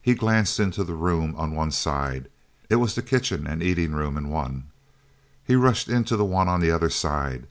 He 0.00 0.14
glanced 0.14 0.60
into 0.60 0.84
the 0.84 0.94
room 0.94 1.34
on 1.36 1.52
one 1.52 1.72
side. 1.72 2.28
It 2.70 2.76
was 2.76 2.94
the 2.94 3.02
kitchen 3.02 3.44
and 3.48 3.60
eating 3.60 3.90
room 3.92 4.16
in 4.16 4.28
one. 4.28 4.70
He 5.42 5.56
rushed 5.56 5.88
into 5.88 6.16
the 6.16 6.24
one 6.24 6.46
on 6.46 6.60
the 6.60 6.70
other 6.70 6.90
side. 6.90 7.48